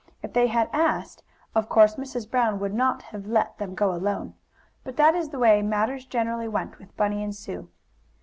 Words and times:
If 0.23 0.33
they 0.33 0.47
had 0.47 0.67
asked, 0.73 1.21
of 1.53 1.69
course, 1.69 1.93
Mrs. 1.93 2.27
Brown 2.27 2.59
would 2.59 2.73
not 2.73 3.03
have 3.03 3.27
let 3.27 3.59
them 3.59 3.75
go 3.75 3.93
alone. 3.93 4.33
But 4.83 4.97
that 4.97 5.13
is 5.13 5.29
the 5.29 5.37
way 5.37 5.61
matters 5.61 6.07
generally 6.07 6.47
went 6.47 6.79
with 6.79 6.97
Bunny 6.97 7.23
and 7.23 7.35
Sue. 7.35 7.69